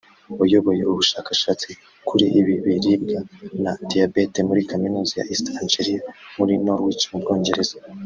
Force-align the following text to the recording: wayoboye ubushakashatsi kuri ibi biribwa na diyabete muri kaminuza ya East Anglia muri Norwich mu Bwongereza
wayoboye 0.39 0.81
ubushakashatsi 0.91 1.69
kuri 2.07 2.25
ibi 2.39 2.53
biribwa 2.65 3.19
na 3.63 3.71
diyabete 3.89 4.39
muri 4.49 4.61
kaminuza 4.71 5.11
ya 5.19 5.27
East 5.33 5.47
Anglia 5.61 6.01
muri 6.37 6.53
Norwich 6.65 7.03
mu 7.11 7.19
Bwongereza 7.23 7.75